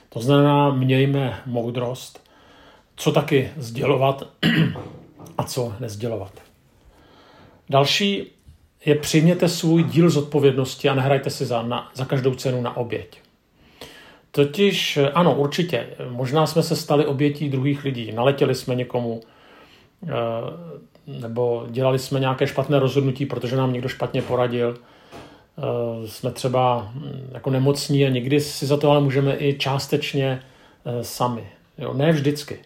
To 0.08 0.20
znamená, 0.20 0.70
mějme 0.70 1.42
moudrost, 1.46 2.23
co 2.96 3.12
taky 3.12 3.50
sdělovat 3.56 4.22
a 5.38 5.42
co 5.44 5.72
nezdělovat. 5.80 6.32
Další 7.70 8.30
je 8.84 8.94
přijměte 8.94 9.48
svůj 9.48 9.82
díl 9.82 10.10
zodpovědnosti 10.10 10.88
a 10.88 10.94
nehrajte 10.94 11.30
si 11.30 11.46
za, 11.46 11.62
na, 11.62 11.90
za 11.94 12.04
každou 12.04 12.34
cenu 12.34 12.62
na 12.62 12.76
oběť. 12.76 13.20
Totiž, 14.30 14.98
ano, 15.14 15.34
určitě, 15.34 15.86
možná 16.08 16.46
jsme 16.46 16.62
se 16.62 16.76
stali 16.76 17.06
obětí 17.06 17.48
druhých 17.48 17.84
lidí, 17.84 18.12
naletěli 18.12 18.54
jsme 18.54 18.74
někomu, 18.74 19.20
eh, 20.02 20.10
nebo 21.06 21.66
dělali 21.70 21.98
jsme 21.98 22.20
nějaké 22.20 22.46
špatné 22.46 22.78
rozhodnutí, 22.78 23.26
protože 23.26 23.56
nám 23.56 23.72
někdo 23.72 23.88
špatně 23.88 24.22
poradil. 24.22 24.78
Eh, 24.78 26.08
jsme 26.08 26.30
třeba 26.30 26.90
hm, 26.94 27.30
jako 27.32 27.50
nemocní 27.50 28.06
a 28.06 28.08
někdy 28.08 28.40
si 28.40 28.66
za 28.66 28.76
to 28.76 28.90
ale 28.90 29.00
můžeme 29.00 29.36
i 29.38 29.58
částečně 29.58 30.42
eh, 30.84 31.04
sami. 31.04 31.48
Jo, 31.78 31.94
ne 31.94 32.12
vždycky. 32.12 32.58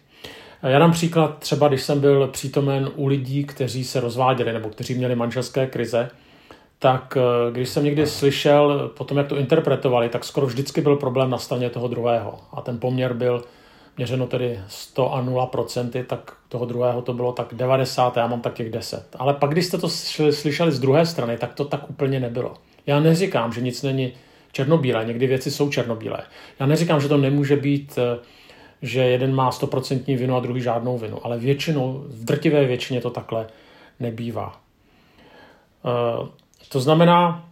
Já 0.63 0.79
dám 0.79 0.91
příklad 0.91 1.37
třeba, 1.39 1.67
když 1.67 1.81
jsem 1.81 1.99
byl 1.99 2.27
přítomen 2.27 2.91
u 2.95 3.07
lidí, 3.07 3.43
kteří 3.43 3.83
se 3.83 3.99
rozváděli 3.99 4.53
nebo 4.53 4.69
kteří 4.69 4.93
měli 4.93 5.15
manželské 5.15 5.67
krize, 5.67 6.09
tak 6.79 7.17
eh, 7.17 7.51
když 7.51 7.69
jsem 7.69 7.83
někdy 7.83 8.07
slyšel 8.07 8.91
potom, 8.97 9.17
jak 9.17 9.27
to 9.27 9.37
interpretovali, 9.37 10.09
tak 10.09 10.23
skoro 10.25 10.47
vždycky 10.47 10.81
byl 10.81 10.95
problém 10.95 11.29
na 11.29 11.37
straně 11.37 11.69
toho 11.69 11.87
druhého. 11.87 12.39
A 12.53 12.61
ten 12.61 12.79
poměr 12.79 13.13
byl 13.13 13.43
měřeno 13.97 14.27
tedy 14.27 14.59
100 14.67 15.13
a 15.13 15.21
0 15.21 15.45
procenty, 15.45 16.03
tak 16.03 16.33
toho 16.49 16.65
druhého 16.65 17.01
to 17.01 17.13
bylo 17.13 17.31
tak 17.31 17.47
90, 17.53 18.17
já 18.17 18.27
mám 18.27 18.41
tak 18.41 18.53
těch 18.53 18.71
10. 18.71 19.15
Ale 19.19 19.33
pak, 19.33 19.51
když 19.51 19.65
jste 19.65 19.77
to 19.77 19.89
slyšeli 20.31 20.71
z 20.71 20.79
druhé 20.79 21.05
strany, 21.05 21.37
tak 21.37 21.53
to 21.53 21.65
tak 21.65 21.89
úplně 21.89 22.19
nebylo. 22.19 22.53
Já 22.85 22.99
neříkám, 22.99 23.53
že 23.53 23.61
nic 23.61 23.83
není 23.83 24.13
černobílé, 24.51 25.05
někdy 25.05 25.27
věci 25.27 25.51
jsou 25.51 25.69
černobílé. 25.69 26.19
Já 26.59 26.65
neříkám, 26.65 27.01
že 27.01 27.07
to 27.07 27.17
nemůže 27.17 27.55
být, 27.55 27.97
eh, 27.97 28.19
že 28.81 28.99
jeden 28.99 29.35
má 29.35 29.49
100% 29.49 30.17
vinu 30.17 30.35
a 30.35 30.39
druhý 30.39 30.61
žádnou 30.61 30.97
vinu, 30.97 31.25
ale 31.25 31.37
většinou, 31.37 32.03
v 32.07 32.25
drtivé 32.25 32.65
většině 32.65 33.01
to 33.01 33.09
takhle 33.09 33.47
nebývá. 33.99 34.61
Eh, 35.85 36.27
to 36.69 36.79
znamená, 36.79 37.49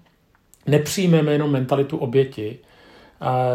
nepřijmeme 0.65 1.31
jenom 1.31 1.51
mentalitu 1.51 1.97
oběti, 1.97 2.59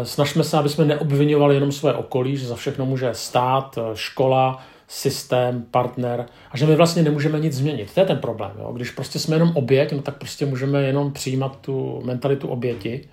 snažme 0.02 0.44
se, 0.44 0.58
aby 0.58 0.68
jsme 0.68 0.84
neobvinovali 0.84 1.54
jenom 1.54 1.72
své 1.72 1.94
okolí, 1.94 2.36
že 2.36 2.46
za 2.46 2.56
všechno 2.56 2.86
může 2.86 3.14
stát, 3.14 3.78
škola, 3.94 4.62
systém, 4.88 5.64
partner 5.70 6.26
a 6.50 6.56
že 6.56 6.66
my 6.66 6.76
vlastně 6.76 7.02
nemůžeme 7.02 7.40
nic 7.40 7.54
změnit. 7.54 7.94
To 7.94 8.00
je 8.00 8.06
ten 8.06 8.18
problém. 8.18 8.52
Jo? 8.58 8.72
Když 8.72 8.90
prostě 8.90 9.18
jsme 9.18 9.36
jenom 9.36 9.52
oběť, 9.54 9.92
no 9.92 10.02
tak 10.02 10.16
prostě 10.18 10.46
můžeme 10.46 10.82
jenom 10.82 11.12
přijímat 11.12 11.58
tu 11.60 12.02
mentalitu 12.04 12.48
oběti. 12.48 13.08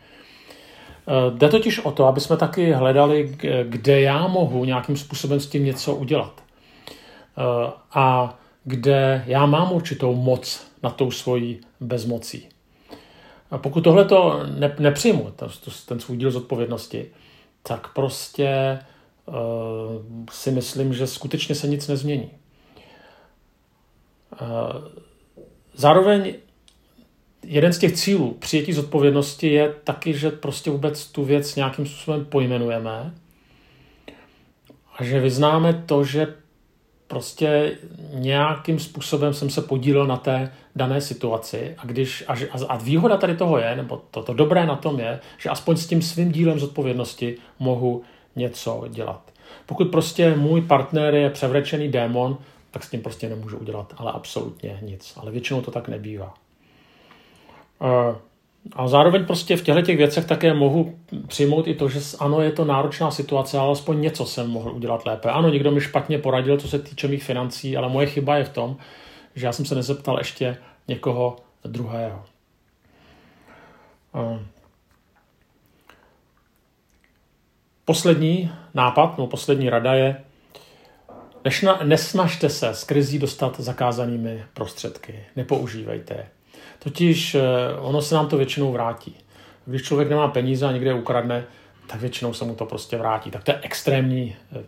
E, 1.09 1.31
jde 1.37 1.49
totiž 1.49 1.79
o 1.79 1.91
to, 1.91 2.05
aby 2.05 2.19
jsme 2.19 2.37
taky 2.37 2.71
hledali, 2.71 3.37
kde 3.63 4.01
já 4.01 4.27
mohu 4.27 4.65
nějakým 4.65 4.97
způsobem 4.97 5.39
s 5.39 5.47
tím 5.47 5.65
něco 5.65 5.95
udělat. 5.95 6.43
E, 6.43 6.43
a 7.93 8.37
kde 8.63 9.23
já 9.27 9.45
mám 9.45 9.71
určitou 9.71 10.15
moc 10.15 10.67
nad 10.83 10.95
tou 10.95 11.11
svojí 11.11 11.59
bezmocí. 11.79 12.49
A 13.51 13.57
pokud 13.57 13.81
tohle 13.81 14.05
to 14.05 14.43
ne, 14.59 14.75
nepřijmu, 14.79 15.33
ten, 15.85 15.99
svůj 15.99 16.17
díl 16.17 16.31
zodpovědnosti, 16.31 17.05
tak 17.63 17.93
prostě 17.93 18.79
si 20.31 20.51
myslím, 20.51 20.93
že 20.93 21.07
skutečně 21.07 21.55
se 21.55 21.67
nic 21.67 21.87
nezmění. 21.87 22.31
Zároveň 25.73 26.33
jeden 27.43 27.73
z 27.73 27.77
těch 27.77 27.93
cílů 27.93 28.35
přijetí 28.39 28.73
zodpovědnosti 28.73 29.47
je 29.47 29.73
taky, 29.83 30.13
že 30.13 30.29
prostě 30.29 30.71
vůbec 30.71 31.05
tu 31.05 31.23
věc 31.23 31.55
nějakým 31.55 31.85
způsobem 31.85 32.25
pojmenujeme 32.25 33.13
a 34.97 35.03
že 35.03 35.19
vyznáme 35.19 35.83
to, 35.85 36.03
že 36.03 36.27
prostě 37.07 37.77
nějakým 38.13 38.79
způsobem 38.79 39.33
jsem 39.33 39.49
se 39.49 39.61
podílel 39.61 40.07
na 40.07 40.17
té 40.17 40.53
dané 40.75 41.01
situaci 41.01 41.75
a, 41.77 41.85
když, 41.85 42.23
a, 42.27 42.35
a 42.67 42.77
výhoda 42.77 43.17
tady 43.17 43.37
toho 43.37 43.57
je, 43.57 43.75
nebo 43.75 44.01
to, 44.11 44.23
to 44.23 44.33
dobré 44.33 44.65
na 44.65 44.75
tom 44.75 44.99
je, 44.99 45.19
že 45.37 45.49
aspoň 45.49 45.77
s 45.77 45.87
tím 45.87 46.01
svým 46.01 46.31
dílem 46.31 46.59
zodpovědnosti 46.59 47.37
mohu 47.59 48.03
něco 48.35 48.83
dělat. 48.89 49.31
Pokud 49.65 49.85
prostě 49.85 50.35
můj 50.35 50.61
partner 50.61 51.15
je 51.15 51.29
převrečený 51.29 51.87
démon, 51.87 52.37
tak 52.71 52.83
s 52.83 52.89
tím 52.89 53.01
prostě 53.01 53.29
nemůžu 53.29 53.57
udělat, 53.57 53.93
ale 53.97 54.11
absolutně 54.11 54.79
nic. 54.81 55.13
Ale 55.17 55.31
většinou 55.31 55.61
to 55.61 55.71
tak 55.71 55.87
nebývá. 55.87 56.33
A 58.73 58.87
zároveň 58.87 59.25
prostě 59.25 59.57
v 59.57 59.63
těchto 59.63 59.81
těch 59.81 59.97
věcech 59.97 60.25
také 60.25 60.53
mohu 60.53 60.99
přijmout 61.27 61.67
i 61.67 61.75
to, 61.75 61.89
že 61.89 61.99
ano, 62.19 62.41
je 62.41 62.51
to 62.51 62.65
náročná 62.65 63.11
situace, 63.11 63.57
ale 63.57 63.67
alespoň 63.67 64.01
něco 64.01 64.25
jsem 64.25 64.49
mohl 64.49 64.71
udělat 64.71 65.05
lépe. 65.05 65.29
Ano, 65.29 65.49
někdo 65.49 65.71
mi 65.71 65.81
špatně 65.81 66.19
poradil, 66.19 66.57
co 66.57 66.67
se 66.67 66.79
týče 66.79 67.07
mých 67.07 67.23
financí, 67.23 67.77
ale 67.77 67.89
moje 67.89 68.07
chyba 68.07 68.37
je 68.37 68.43
v 68.43 68.49
tom, 68.49 68.77
že 69.35 69.45
já 69.45 69.51
jsem 69.51 69.65
se 69.65 69.75
nezeptal 69.75 70.17
ještě 70.17 70.57
někoho 70.87 71.35
druhého. 71.63 72.23
Poslední 77.85 78.51
nápad, 78.73 79.17
no 79.17 79.27
poslední 79.27 79.69
rada 79.69 79.93
je, 79.93 80.23
nesnažte 81.83 82.49
se 82.49 82.73
z 82.73 82.83
krizí 82.83 83.19
dostat 83.19 83.59
zakázanými 83.59 84.43
prostředky. 84.53 85.25
Nepoužívejte 85.35 86.13
je. 86.13 86.27
Totiž 86.79 87.35
eh, 87.35 87.41
ono 87.79 88.01
se 88.01 88.15
nám 88.15 88.27
to 88.27 88.37
většinou 88.37 88.71
vrátí. 88.71 89.15
Když 89.65 89.81
člověk 89.81 90.09
nemá 90.09 90.27
peníze 90.27 90.65
a 90.65 90.71
někde 90.71 90.93
ukradne, 90.93 91.45
tak 91.87 92.01
většinou 92.01 92.33
se 92.33 92.45
mu 92.45 92.55
to 92.55 92.65
prostě 92.65 92.97
vrátí. 92.97 93.31
Tak 93.31 93.43
to 93.43 93.51
je 93.51 93.59
extrémní 93.61 94.35
eh, 94.51 94.63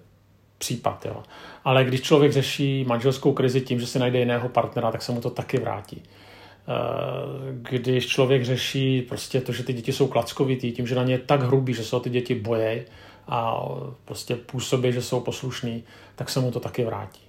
případ. 0.58 1.06
Jo. 1.06 1.24
Ale 1.64 1.84
když 1.84 2.02
člověk 2.02 2.32
řeší 2.32 2.86
manželskou 2.88 3.34
krizi 3.34 3.62
tím, 3.62 3.80
že 3.80 3.88
si 3.88 4.00
najde 4.00 4.20
jiného 4.20 4.50
partnera, 4.50 4.92
tak 4.92 5.02
se 5.02 5.12
mu 5.12 5.22
to 5.22 5.30
taky 5.30 5.58
vrátí. 5.58 6.04
Eh, 6.04 7.70
když 7.70 8.08
člověk 8.08 8.46
řeší 8.46 9.02
prostě 9.02 9.42
to, 9.42 9.52
že 9.52 9.64
ty 9.64 9.74
děti 9.74 9.94
jsou 9.94 10.08
klackovitý, 10.08 10.72
tím, 10.72 10.88
že 10.88 10.96
na 10.96 11.04
ně 11.04 11.14
je 11.14 11.20
tak 11.20 11.42
hrubý, 11.42 11.74
že 11.74 11.84
se 11.84 11.96
o 11.96 12.00
ty 12.00 12.10
děti 12.10 12.36
bojí 12.36 12.82
a 13.28 13.66
prostě 14.06 14.36
působí, 14.36 14.92
že 14.92 15.02
jsou 15.02 15.20
poslušní, 15.20 15.84
tak 16.16 16.30
se 16.30 16.40
mu 16.40 16.52
to 16.52 16.60
taky 16.60 16.86
vrátí. 16.86 17.22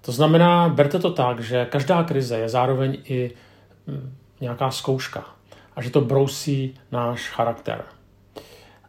To 0.00 0.12
znamená, 0.12 0.68
berte 0.68 0.98
to 0.98 1.10
tak, 1.10 1.40
že 1.40 1.64
každá 1.64 2.04
krize 2.04 2.38
je 2.38 2.48
zároveň 2.48 2.98
i 3.04 3.30
nějaká 4.40 4.70
zkouška 4.70 5.24
a 5.76 5.82
že 5.82 5.90
to 5.90 6.00
brousí 6.00 6.74
náš 6.92 7.28
charakter. 7.28 7.84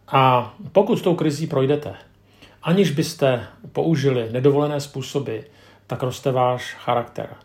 A 0.08 0.54
pokud 0.72 1.00
s 1.00 1.01
tou 1.01 1.16
krizí 1.16 1.48
projdete, 1.48 1.96
aniž 2.63 2.92
byste 2.92 3.48
použili 3.72 4.30
nedovolené 4.32 4.82
způsoby, 4.82 5.38
tak 5.88 6.04
roste 6.04 6.32
váš 6.32 6.74
charakter. 6.74 7.36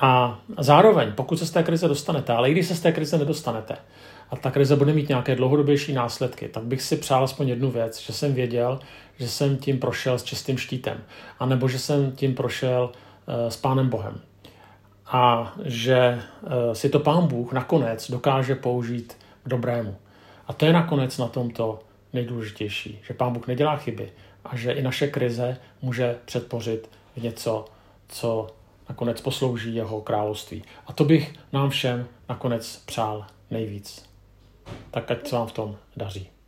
A 0.00 0.40
zároveň, 0.58 1.12
pokud 1.12 1.36
se 1.36 1.46
z 1.46 1.50
té 1.50 1.62
krize 1.62 1.88
dostanete, 1.88 2.32
ale 2.32 2.50
i 2.50 2.52
když 2.52 2.66
se 2.66 2.74
z 2.74 2.80
té 2.80 2.92
krize 2.92 3.18
nedostanete, 3.18 3.76
a 4.30 4.36
ta 4.36 4.50
krize 4.50 4.76
bude 4.76 4.92
mít 4.92 5.08
nějaké 5.08 5.36
dlouhodobější 5.36 5.92
následky, 5.92 6.48
tak 6.48 6.64
bych 6.64 6.82
si 6.82 6.96
přál 6.96 7.24
aspoň 7.24 7.48
jednu 7.48 7.70
věc, 7.70 8.00
že 8.00 8.12
jsem 8.12 8.34
věděl, 8.34 8.80
že 9.18 9.28
jsem 9.28 9.56
tím 9.56 9.78
prošel 9.78 10.18
s 10.18 10.24
čistým 10.24 10.58
štítem, 10.58 11.00
anebo 11.38 11.68
že 11.68 11.78
jsem 11.78 12.12
tím 12.12 12.34
prošel 12.34 12.90
uh, 12.92 13.48
s 13.48 13.56
Pánem 13.56 13.88
Bohem 13.88 14.20
a 15.10 15.52
že 15.64 15.96
eh, 15.96 16.74
si 16.74 16.88
to 16.88 17.00
pán 17.00 17.26
Bůh 17.26 17.52
nakonec 17.52 18.10
dokáže 18.10 18.54
použít 18.54 19.16
k 19.42 19.48
dobrému. 19.48 19.96
A 20.46 20.52
to 20.52 20.66
je 20.66 20.72
nakonec 20.72 21.18
na 21.18 21.28
tomto 21.28 21.80
nejdůležitější, 22.12 23.00
že 23.02 23.14
pán 23.14 23.32
Bůh 23.32 23.46
nedělá 23.46 23.76
chyby 23.76 24.12
a 24.44 24.56
že 24.56 24.72
i 24.72 24.82
naše 24.82 25.06
krize 25.06 25.56
může 25.82 26.18
předpořit 26.24 26.90
v 27.16 27.22
něco, 27.22 27.64
co 28.08 28.46
nakonec 28.88 29.20
poslouží 29.20 29.74
jeho 29.74 30.00
království. 30.00 30.64
A 30.86 30.92
to 30.92 31.04
bych 31.04 31.34
nám 31.52 31.70
všem 31.70 32.06
nakonec 32.28 32.82
přál 32.86 33.26
nejvíc. 33.50 34.04
Tak 34.90 35.10
ať 35.10 35.28
se 35.28 35.36
vám 35.36 35.46
v 35.46 35.52
tom 35.52 35.76
daří. 35.96 36.39